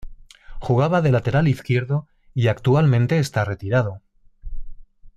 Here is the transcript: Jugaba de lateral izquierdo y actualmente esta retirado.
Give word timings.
Jugaba 0.59 1.03
de 1.03 1.11
lateral 1.11 1.47
izquierdo 1.47 2.07
y 2.33 2.47
actualmente 2.47 3.19
esta 3.19 3.45
retirado. 3.45 4.01